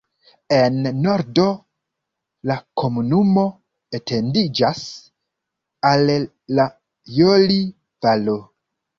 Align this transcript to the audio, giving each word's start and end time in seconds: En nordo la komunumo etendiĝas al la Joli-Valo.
En 0.57 0.77
nordo 0.99 1.43
la 2.51 2.55
komunumo 2.81 3.43
etendiĝas 3.99 4.79
al 5.91 6.09
la 6.61 6.65
Joli-Valo. 7.19 8.35